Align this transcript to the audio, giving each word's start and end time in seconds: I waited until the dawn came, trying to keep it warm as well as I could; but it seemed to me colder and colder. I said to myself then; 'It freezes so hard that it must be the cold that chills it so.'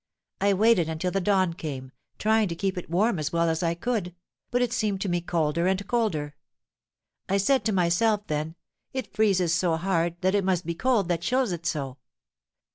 I 0.41 0.53
waited 0.55 0.89
until 0.89 1.11
the 1.11 1.21
dawn 1.21 1.53
came, 1.53 1.91
trying 2.17 2.47
to 2.47 2.55
keep 2.55 2.75
it 2.75 2.89
warm 2.89 3.19
as 3.19 3.31
well 3.31 3.47
as 3.49 3.61
I 3.61 3.75
could; 3.75 4.15
but 4.49 4.63
it 4.63 4.73
seemed 4.73 4.99
to 5.01 5.09
me 5.09 5.21
colder 5.21 5.67
and 5.67 5.87
colder. 5.87 6.33
I 7.29 7.37
said 7.37 7.63
to 7.65 7.71
myself 7.71 8.25
then; 8.25 8.55
'It 8.93 9.13
freezes 9.15 9.53
so 9.53 9.75
hard 9.77 10.15
that 10.21 10.33
it 10.33 10.43
must 10.43 10.65
be 10.65 10.73
the 10.73 10.79
cold 10.79 11.07
that 11.09 11.21
chills 11.21 11.51
it 11.51 11.67
so.' 11.67 11.99